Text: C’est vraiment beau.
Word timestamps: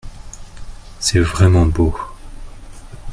C’est 0.99 1.19
vraiment 1.19 1.67
beau. 1.67 1.95